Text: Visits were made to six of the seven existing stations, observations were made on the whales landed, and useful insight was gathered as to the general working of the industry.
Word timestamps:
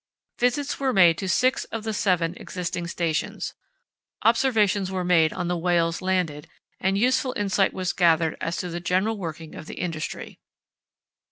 Visits 0.39 0.79
were 0.79 0.93
made 0.93 1.19
to 1.19 1.29
six 1.29 1.65
of 1.65 1.83
the 1.83 1.93
seven 1.93 2.33
existing 2.37 2.87
stations, 2.87 3.53
observations 4.23 4.89
were 4.91 5.03
made 5.03 5.31
on 5.31 5.47
the 5.47 5.55
whales 5.55 6.01
landed, 6.01 6.47
and 6.79 6.97
useful 6.97 7.35
insight 7.37 7.71
was 7.71 7.93
gathered 7.93 8.35
as 8.41 8.57
to 8.57 8.67
the 8.69 8.79
general 8.79 9.15
working 9.15 9.53
of 9.53 9.67
the 9.67 9.75
industry. 9.75 10.39